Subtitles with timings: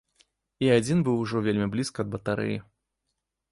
[0.65, 2.57] І адзін быў ужо вельмі блізка ад батарэі.